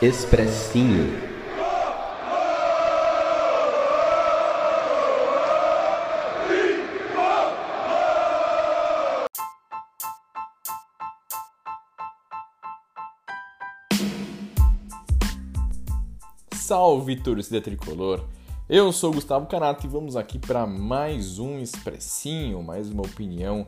[0.00, 1.12] Expressinho.
[16.52, 18.24] Salve torcida tricolor!
[18.68, 23.66] Eu sou Gustavo Canato e vamos aqui para mais um expressinho, mais uma opinião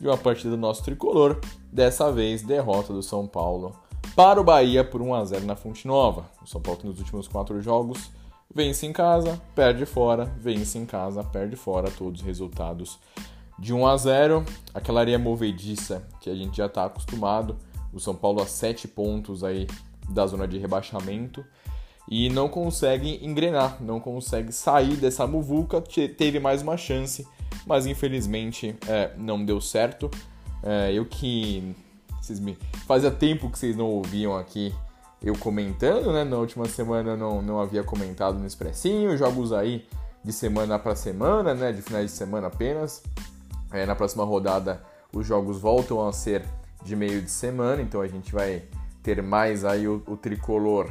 [0.00, 1.38] de uma partida do nosso tricolor.
[1.70, 3.76] Dessa vez, derrota do São Paulo
[4.16, 6.24] para o Bahia por 1 a 0 na Fonte Nova.
[6.42, 8.10] O São Paulo nos últimos quatro jogos
[8.52, 12.98] vence em casa, perde fora, vence em casa, perde fora, todos os resultados
[13.58, 14.44] de 1 a 0.
[14.72, 17.58] Aquela areia movediça que a gente já está acostumado.
[17.92, 19.66] O São Paulo a 7 pontos aí
[20.08, 21.44] da zona de rebaixamento
[22.08, 25.82] e não consegue engrenar, não consegue sair dessa muvuca.
[26.16, 27.28] Teve mais uma chance,
[27.66, 30.10] mas infelizmente é, não deu certo.
[30.62, 31.76] É, eu que
[32.26, 34.74] vocês me fazia tempo que vocês não ouviam aqui
[35.22, 36.24] eu comentando, né?
[36.24, 39.86] Na última semana eu não, não havia comentado no Expressinho, jogos aí
[40.22, 41.72] de semana para semana, né?
[41.72, 43.02] De finais de semana apenas.
[43.72, 46.44] É, na próxima rodada os jogos voltam a ser
[46.84, 48.62] de meio de semana, então a gente vai
[49.02, 50.90] ter mais aí o, o tricolor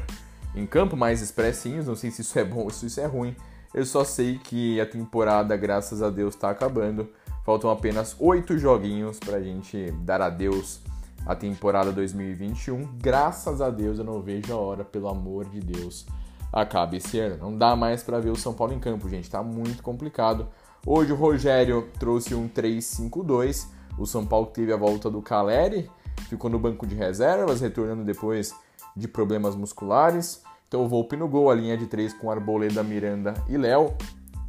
[0.56, 1.86] em campo, mais expressinhos.
[1.86, 3.36] Não sei se isso é bom ou se isso é ruim.
[3.74, 7.10] Eu só sei que a temporada, graças a Deus, está acabando.
[7.46, 10.80] Faltam apenas oito joguinhos para a gente dar adeus
[11.26, 12.98] à temporada 2021.
[12.98, 16.06] Graças a Deus eu não vejo a hora, pelo amor de Deus,
[16.54, 17.38] acabe esse ano.
[17.38, 19.30] Não dá mais para ver o São Paulo em campo, gente.
[19.30, 20.48] Tá muito complicado.
[20.86, 23.68] Hoje o Rogério trouxe um 3-5-2.
[23.98, 25.90] O São Paulo teve a volta do Caleri,
[26.30, 28.54] ficou no banco de reservas, retornando depois
[28.96, 30.44] de problemas musculares.
[30.68, 33.94] Então o Volpe no gol, a linha de três com Arboleda, Miranda e Léo.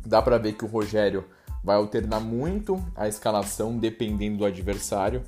[0.05, 1.25] Dá para ver que o Rogério
[1.63, 5.23] vai alternar muito a escalação dependendo do adversário.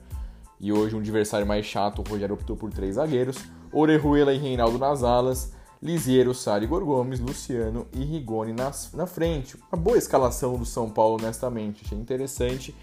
[0.61, 3.39] E hoje um adversário mais chato, o Rogério optou por três zagueiros.
[3.73, 5.53] Orejuela e Reinaldo nas alas.
[5.81, 9.57] Lisiero, Sari, Gorgomes, Luciano e Rigoni nas, na frente.
[9.71, 11.85] Uma boa escalação do São Paulo, honestamente.
[11.85, 12.75] Achei interessante.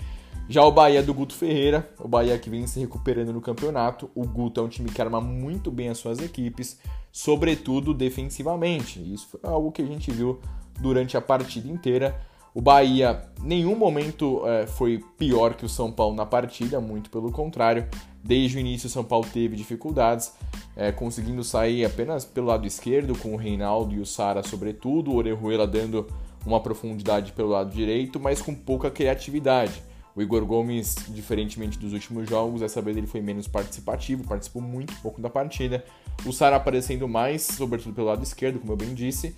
[0.48, 4.10] Já o Bahia do Guto Ferreira, o Bahia que vem se recuperando no campeonato.
[4.16, 6.80] O Guto é um time que arma muito bem as suas equipes,
[7.12, 9.02] sobretudo defensivamente.
[9.14, 10.40] Isso foi algo que a gente viu
[10.80, 12.16] durante a partida inteira.
[12.56, 17.30] O Bahia, nenhum momento é, foi pior que o São Paulo na partida, muito pelo
[17.30, 17.86] contrário.
[18.24, 20.32] Desde o início, o São Paulo teve dificuldades,
[20.74, 25.16] é, conseguindo sair apenas pelo lado esquerdo, com o Reinaldo e o Sara, sobretudo, o
[25.16, 26.08] Orejuela dando
[26.46, 29.84] uma profundidade pelo lado direito, mas com pouca criatividade.
[30.16, 34.96] O Igor Gomes, diferentemente dos últimos jogos, dessa vez ele foi menos participativo, participou muito
[35.02, 35.84] pouco da partida.
[36.26, 39.36] O Sara aparecendo mais, sobretudo pelo lado esquerdo, como eu bem disse.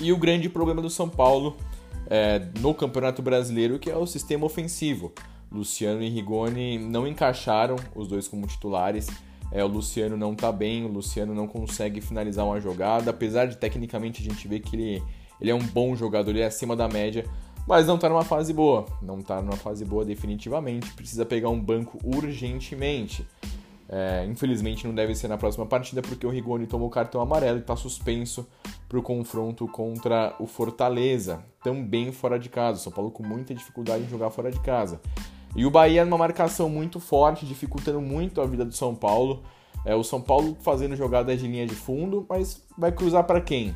[0.00, 1.54] E o grande problema do São Paulo
[2.06, 5.12] é, no Campeonato Brasileiro, que é o sistema ofensivo.
[5.50, 9.08] Luciano e Rigoni não encaixaram os dois como titulares.
[9.52, 13.56] É, o Luciano não tá bem, o Luciano não consegue finalizar uma jogada, apesar de
[13.56, 15.02] tecnicamente a gente ver que ele,
[15.40, 17.24] ele é um bom jogador, ele é acima da média,
[17.66, 18.86] mas não está numa fase boa.
[19.02, 20.92] Não está numa fase boa definitivamente.
[20.92, 23.26] Precisa pegar um banco urgentemente.
[23.92, 27.60] É, infelizmente não deve ser na próxima partida porque o Rigoni tomou cartão amarelo e
[27.60, 28.46] está suspenso
[28.88, 32.78] para o confronto contra o Fortaleza, também fora de casa.
[32.78, 35.00] São Paulo com muita dificuldade em jogar fora de casa.
[35.56, 39.42] E o Bahia numa marcação muito forte, dificultando muito a vida do São Paulo.
[39.84, 43.74] É, o São Paulo fazendo jogadas de linha de fundo, mas vai cruzar para quem?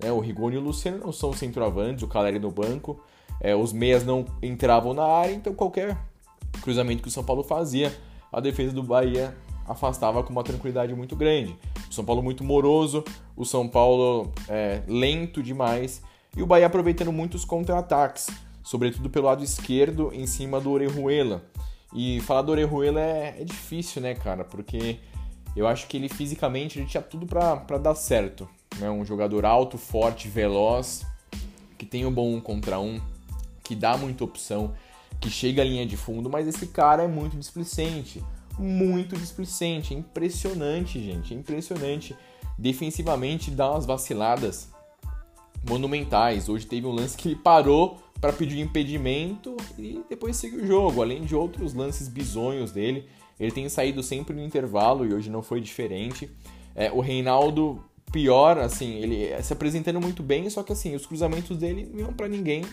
[0.00, 3.00] É, o Rigoni e o Luciano não são centroavantes, o Caleri no banco.
[3.40, 5.96] É, os meias não entravam na área, então qualquer
[6.62, 7.92] cruzamento que o São Paulo fazia,
[8.32, 9.36] a defesa do Bahia
[9.66, 11.56] afastava com uma tranquilidade muito grande.
[11.90, 13.04] O São Paulo muito moroso,
[13.36, 16.02] o São Paulo é, lento demais
[16.36, 18.28] e o Bahia aproveitando muitos contra-ataques,
[18.62, 21.44] sobretudo pelo lado esquerdo em cima do Orejuela.
[21.94, 24.44] E falar do Orejuela é, é difícil, né, cara?
[24.44, 24.98] Porque
[25.54, 28.48] eu acho que ele fisicamente ele tinha tudo para dar certo.
[28.78, 28.90] Né?
[28.90, 31.04] Um jogador alto, forte, veloz,
[31.76, 33.00] que tem um bom um contra um,
[33.62, 34.72] que dá muita opção,
[35.20, 38.24] que chega à linha de fundo, mas esse cara é muito displicente.
[38.58, 39.94] Muito displicente.
[39.94, 41.34] É impressionante, gente.
[41.34, 42.16] É impressionante.
[42.58, 44.68] Defensivamente dá umas vaciladas
[45.68, 46.48] monumentais.
[46.48, 51.02] Hoje teve um lance que ele parou para pedir impedimento e depois seguiu o jogo,
[51.02, 53.08] além de outros lances bizonhos dele.
[53.38, 56.30] Ele tem saído sempre no intervalo e hoje não foi diferente.
[56.74, 57.82] É, o Reinaldo,
[58.12, 62.12] pior, assim, ele se apresentando muito bem, só que assim, os cruzamentos dele não iam
[62.12, 62.64] para ninguém,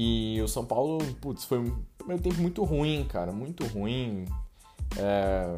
[0.00, 1.72] e o São Paulo, putz, foi
[2.08, 4.24] primeiro tempo muito ruim, cara, muito ruim.
[4.96, 5.54] É...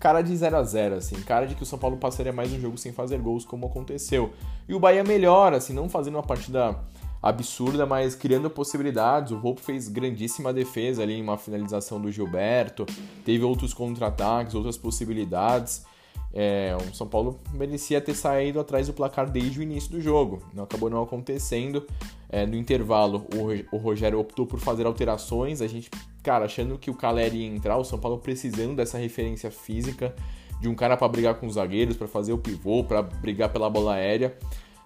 [0.00, 2.60] Cara de 0 a 0 assim, cara de que o São Paulo passaria mais um
[2.60, 4.32] jogo sem fazer gols, como aconteceu.
[4.68, 6.76] E o Bahia melhor, assim, não fazendo uma partida
[7.22, 9.30] absurda, mas criando possibilidades.
[9.30, 12.86] O Volpe fez grandíssima defesa ali em uma finalização do Gilberto,
[13.24, 15.84] teve outros contra-ataques, outras possibilidades.
[16.32, 20.42] É, o São Paulo merecia ter saído atrás do placar desde o início do jogo.
[20.54, 21.86] Não acabou não acontecendo.
[22.32, 25.60] É, no intervalo, o, o Rogério optou por fazer alterações.
[25.60, 25.90] A gente,
[26.22, 30.14] cara, achando que o Caleri ia entrar, o São Paulo precisando dessa referência física
[30.60, 33.68] de um cara para brigar com os zagueiros, para fazer o pivô, para brigar pela
[33.68, 34.36] bola aérea.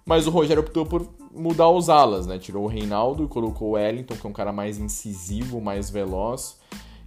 [0.06, 2.38] Mas o Rogério optou por mudar os alas, né?
[2.38, 6.60] Tirou o Reinaldo e colocou o Wellington, que é um cara mais incisivo, mais veloz.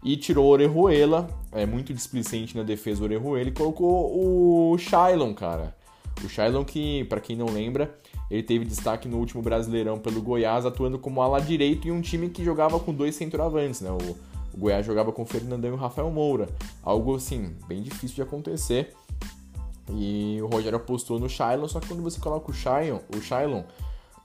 [0.03, 5.33] E tirou o Orejuela, é muito displicente na defesa do Orejuela, e colocou o Shailon,
[5.33, 5.75] cara.
[6.23, 7.95] O Shailon que, para quem não lembra,
[8.29, 12.29] ele teve destaque no último Brasileirão pelo Goiás, atuando como ala direito em um time
[12.29, 13.89] que jogava com dois centroavantes, né?
[13.91, 14.17] O,
[14.53, 16.49] o Goiás jogava com o Fernandão e o Rafael Moura.
[16.83, 18.93] Algo, assim, bem difícil de acontecer.
[19.93, 23.63] E o Rogério apostou no Shailon, só que quando você coloca o Shailon, o Shailon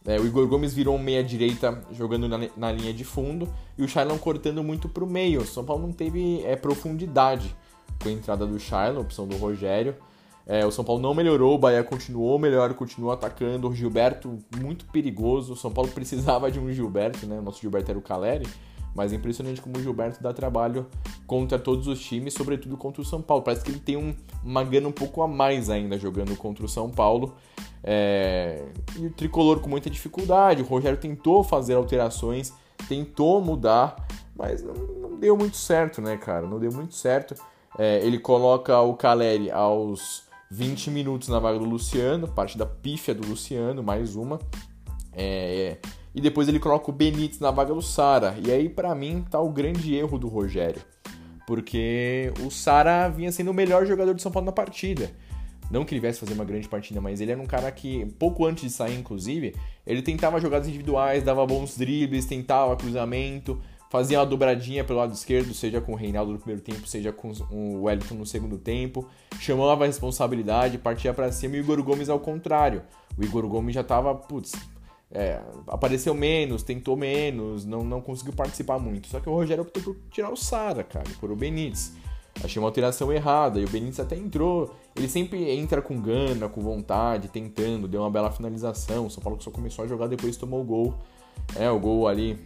[0.04, 3.48] é, o Igor Gomes virou um meia-direita jogando na, na, linha de fundo
[3.78, 5.42] e o Shailon cortando muito para o meio.
[5.42, 7.54] O São Paulo não teve é, profundidade
[8.02, 9.94] com a entrada do Shailon, opção do Rogério.
[10.46, 13.68] É, o São Paulo não melhorou, o Bahia continuou melhor, continuou atacando.
[13.68, 15.52] O Gilberto muito perigoso.
[15.52, 17.38] O São Paulo precisava de um Gilberto, né?
[17.38, 18.46] O nosso Gilberto era o Caleri.
[18.94, 20.86] Mas é impressionante como o Gilberto dá trabalho
[21.26, 23.42] contra todos os times, sobretudo contra o São Paulo.
[23.42, 26.68] Parece que ele tem um, uma gana um pouco a mais ainda jogando contra o
[26.68, 27.34] São Paulo.
[27.82, 28.62] É...
[28.98, 30.60] E o tricolor com muita dificuldade.
[30.60, 32.52] O Rogério tentou fazer alterações,
[32.86, 33.96] tentou mudar,
[34.36, 36.46] mas não, não deu muito certo, né, cara?
[36.46, 37.34] Não deu muito certo.
[37.78, 43.14] É, ele coloca o Caleri aos 20 minutos na vaga do Luciano, parte da pífia
[43.14, 44.38] do Luciano, mais uma.
[45.14, 45.78] É,
[46.14, 48.36] e depois ele coloca o Benítez na vaga do Sara.
[48.44, 50.82] E aí, para mim, tá o grande erro do Rogério.
[51.46, 55.10] Porque o Sara vinha sendo o melhor jogador de São Paulo na partida.
[55.70, 58.44] Não que ele viesse fazer uma grande partida, mas ele era um cara que, pouco
[58.44, 59.56] antes de sair, inclusive,
[59.86, 63.58] ele tentava jogadas individuais, dava bons dribles, tentava cruzamento,
[63.92, 67.30] fazia uma dobradinha pelo lado esquerdo, seja com o Reinaldo no primeiro tempo, seja com
[67.50, 69.06] o Wellington no segundo tempo,
[69.38, 72.82] chamava a responsabilidade, partia para cima e o Igor Gomes ao contrário.
[73.18, 74.54] O Igor Gomes já tava, putz,
[75.10, 79.08] é, apareceu menos, tentou menos, não, não conseguiu participar muito.
[79.08, 81.92] Só que o Rogério optou por tirar o Sara, cara, por o Benítez.
[82.42, 84.74] Achei uma alteração errada e o Benítez até entrou.
[84.96, 89.04] Ele sempre entra com gana, com vontade, tentando, deu uma bela finalização.
[89.04, 90.94] O São Paulo só começou a jogar depois tomou o gol.
[91.56, 92.38] É, o gol ali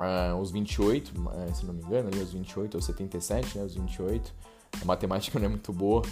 [0.00, 3.74] uh, os 28, uh, se não me engano, ali os 28 ou 77, né, os
[3.74, 4.32] 28.
[4.80, 6.02] A matemática não é muito boa.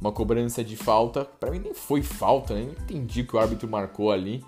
[0.00, 2.62] Uma cobrança de falta, para mim nem foi falta, né?
[2.62, 4.42] nem entendi que o árbitro marcou ali.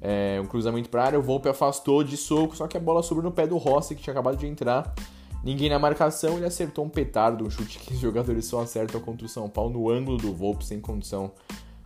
[0.00, 3.24] É, um cruzamento para área, o Volpe afastou de soco, só que a bola sobrou
[3.24, 4.94] no pé do Rossi, que tinha acabado de entrar.
[5.42, 9.26] Ninguém na marcação, ele acertou um petardo, um chute que os jogadores só acertam contra
[9.26, 11.32] o São Paulo no ângulo do Volpe, sem condição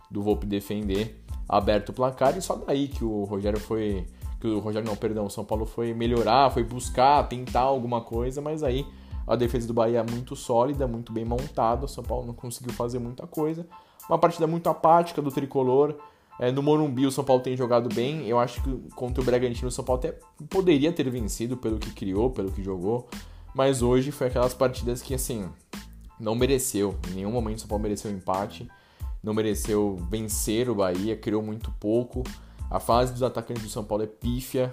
[0.09, 1.21] do Volpe defender.
[1.47, 4.05] Aberto o placar e só daí que o Rogério foi.
[4.39, 8.41] Que o Rogério não, perdão, o São Paulo foi melhorar, foi buscar, tentar alguma coisa,
[8.41, 8.85] mas aí
[9.27, 11.85] a defesa do Bahia é muito sólida, muito bem montada.
[11.85, 13.67] O São Paulo não conseguiu fazer muita coisa.
[14.09, 15.95] Uma partida muito apática do tricolor.
[16.39, 18.27] É, no Morumbi o São Paulo tem jogado bem.
[18.27, 20.17] Eu acho que contra o Bragantino o São Paulo até
[20.49, 23.07] poderia ter vencido pelo que criou, pelo que jogou.
[23.53, 25.47] Mas hoje foi aquelas partidas que assim
[26.19, 26.95] não mereceu.
[27.11, 28.67] Em nenhum momento o São Paulo mereceu empate.
[29.21, 32.23] Não mereceu vencer o Bahia, criou muito pouco.
[32.69, 34.71] A fase dos atacantes do São Paulo é pífia.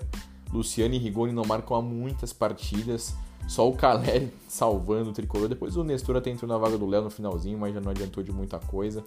[0.53, 3.15] Luciano e Rigoni não marcam há muitas partidas.
[3.49, 5.49] Só o Caleri salvando o tricolor.
[5.49, 8.23] Depois o Nestor até entrou na vaga do Léo no finalzinho, mas já não adiantou
[8.23, 9.05] de muita coisa.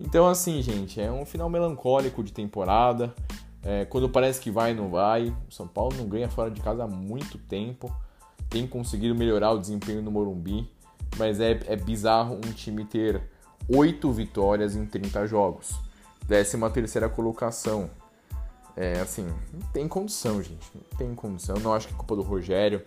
[0.00, 3.14] Então, assim, gente, é um final melancólico de temporada.
[3.62, 5.34] É, quando parece que vai, não vai.
[5.48, 7.94] O São Paulo não ganha fora de casa há muito tempo.
[8.48, 10.70] Tem conseguido melhorar o desempenho no Morumbi.
[11.16, 13.22] Mas é, é bizarro um time ter
[13.68, 15.87] 8 vitórias em 30 jogos.
[16.28, 17.90] 13 terceira colocação.
[18.76, 20.70] É assim, não tem condição, gente.
[20.72, 21.56] Não tem condição.
[21.56, 22.82] Não acho que é culpa do Rogério.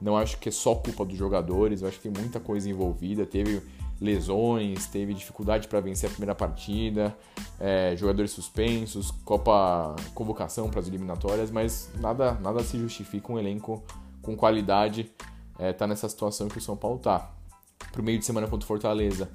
[0.00, 1.82] Não acho que é só culpa dos jogadores.
[1.82, 3.24] Eu acho que tem muita coisa envolvida.
[3.24, 3.62] Teve
[4.00, 7.16] lesões, teve dificuldade para vencer a primeira partida,
[7.58, 13.82] é, jogadores suspensos, Copa convocação para as eliminatórias, mas nada, nada se justifica um elenco
[14.20, 15.10] com qualidade
[15.58, 17.30] é, tá nessa situação que o São Paulo tá.
[17.92, 19.30] Pro meio de semana contra o Fortaleza,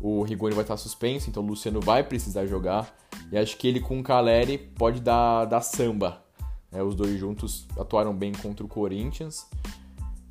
[0.00, 2.94] o Rigoni vai estar suspenso, então o Luciano vai precisar jogar.
[3.30, 6.22] E acho que ele com o Caleri pode dar, dar samba.
[6.70, 9.46] É, os dois juntos atuaram bem contra o Corinthians.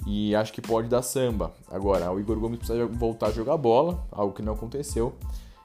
[0.06, 1.52] E acho que pode dar samba.
[1.70, 5.16] Agora, o Igor Gomes precisa voltar a jogar bola, algo que não aconteceu.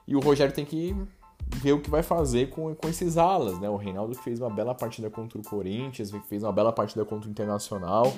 [0.07, 0.95] E o Rogério tem que
[1.57, 3.69] ver o que vai fazer com, com esses alas, né?
[3.69, 7.31] O Reinaldo fez uma bela partida contra o Corinthians, fez uma bela partida contra o
[7.31, 8.11] Internacional.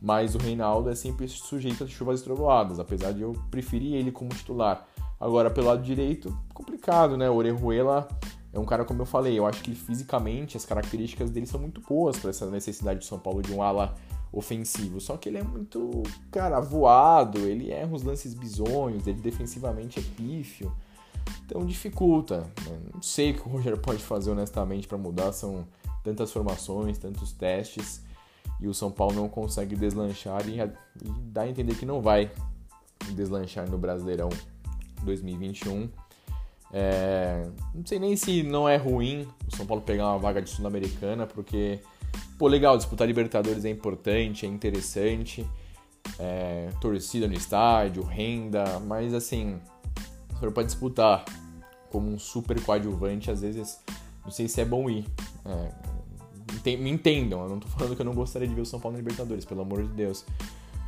[0.00, 4.30] Mas o Reinaldo é sempre sujeito a chuvas estrovoadas, apesar de eu preferir ele como
[4.30, 4.86] titular.
[5.18, 7.28] Agora, pelo lado direito, complicado, né?
[7.30, 8.06] O Orejuela
[8.52, 11.80] é um cara, como eu falei, eu acho que fisicamente as características dele são muito
[11.80, 13.94] boas para essa necessidade de São Paulo de um ala
[14.32, 15.00] ofensivo.
[15.00, 20.02] Só que ele é muito, cara, voado, ele erra os lances bizonhos, ele defensivamente é
[20.02, 20.72] pífio.
[21.44, 22.46] Então dificulta.
[22.92, 25.66] Não sei o que o Roger pode fazer honestamente para mudar, são
[26.04, 28.02] tantas formações, tantos testes,
[28.60, 32.30] e o São Paulo não consegue deslanchar e, e dá a entender que não vai
[33.12, 34.28] deslanchar no Brasileirão
[35.06, 35.88] 2021.
[36.72, 40.50] É, não sei nem se não é ruim o São Paulo pegar uma vaga de
[40.50, 41.80] Sul-Americana, porque,
[42.38, 45.46] pô, legal, disputar Libertadores é importante, é interessante,
[46.18, 49.58] é, torcida no estádio, renda, mas assim,
[50.34, 51.24] se for pra disputar
[51.90, 53.80] como um super coadjuvante, às vezes
[54.24, 55.06] não sei se é bom ir.
[55.44, 58.80] É, me entendam, eu não tô falando que eu não gostaria de ver o São
[58.80, 60.24] Paulo na Libertadores, pelo amor de Deus.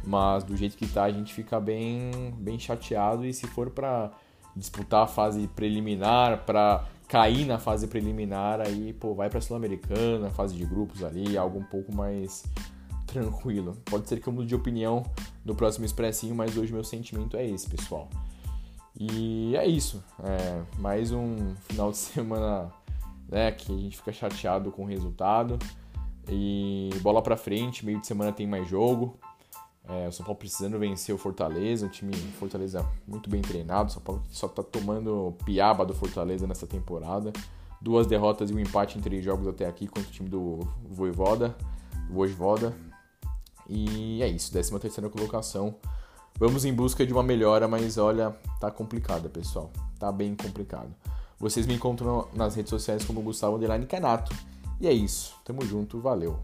[0.04, 4.10] Mas do jeito que tá, a gente fica bem, bem chateado e se for para
[4.56, 10.54] disputar a fase preliminar, para cair na fase preliminar, aí, pô, vai pra Sul-Americana, fase
[10.54, 12.44] de grupos ali, algo um pouco mais
[13.06, 13.76] tranquilo.
[13.84, 15.02] Pode ser que eu mude de opinião
[15.44, 18.08] no próximo expressinho, mas hoje meu sentimento é esse, pessoal.
[18.98, 20.02] E é isso.
[20.22, 22.70] É mais um final de semana
[23.28, 25.58] né, que a gente fica chateado com o resultado.
[26.28, 29.18] E bola pra frente, meio de semana tem mais jogo.
[29.88, 33.88] É, o São Paulo precisando vencer o Fortaleza, o time Fortaleza muito bem treinado.
[33.88, 37.32] O São Paulo só tá tomando piaba do Fortaleza nessa temporada.
[37.80, 41.56] Duas derrotas e um empate em três jogos até aqui contra o time do Voivoda.
[43.68, 45.74] E é isso, 13 terceira colocação.
[46.38, 49.70] Vamos em busca de uma melhora, mas olha, tá complicado, pessoal.
[49.98, 50.94] Tá bem complicado.
[51.38, 54.34] Vocês me encontram nas redes sociais como Gustavo Underline Canato.
[54.80, 55.34] E é isso.
[55.44, 56.38] Tamo junto, valeu.